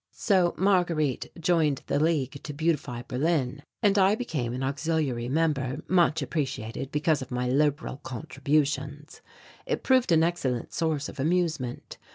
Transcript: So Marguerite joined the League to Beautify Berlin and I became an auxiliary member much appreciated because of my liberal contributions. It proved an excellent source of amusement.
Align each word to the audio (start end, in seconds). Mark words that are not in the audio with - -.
So 0.13 0.55
Marguerite 0.57 1.27
joined 1.39 1.83
the 1.85 1.99
League 1.99 2.41
to 2.41 2.53
Beautify 2.53 3.03
Berlin 3.03 3.61
and 3.83 3.99
I 3.99 4.15
became 4.15 4.51
an 4.51 4.63
auxiliary 4.63 5.29
member 5.29 5.83
much 5.87 6.23
appreciated 6.23 6.91
because 6.91 7.21
of 7.21 7.29
my 7.29 7.47
liberal 7.47 7.97
contributions. 7.97 9.21
It 9.67 9.83
proved 9.83 10.11
an 10.11 10.23
excellent 10.23 10.73
source 10.73 11.07
of 11.07 11.19
amusement. 11.19 11.99